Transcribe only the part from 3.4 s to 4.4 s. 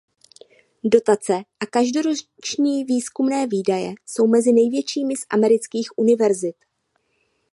výdaje jsou